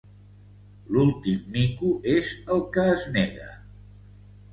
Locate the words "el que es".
2.55-3.05